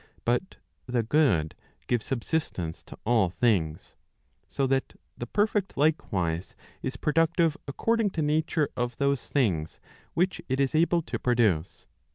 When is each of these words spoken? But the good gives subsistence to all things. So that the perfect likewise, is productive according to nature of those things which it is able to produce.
But 0.25 0.55
the 0.87 1.03
good 1.03 1.53
gives 1.85 2.07
subsistence 2.07 2.81
to 2.85 2.97
all 3.05 3.29
things. 3.29 3.93
So 4.47 4.65
that 4.65 4.99
the 5.15 5.27
perfect 5.27 5.77
likewise, 5.77 6.55
is 6.81 6.97
productive 6.97 7.55
according 7.67 8.09
to 8.17 8.23
nature 8.23 8.69
of 8.75 8.97
those 8.97 9.29
things 9.29 9.79
which 10.15 10.41
it 10.49 10.59
is 10.59 10.73
able 10.73 11.03
to 11.03 11.19
produce. 11.19 11.85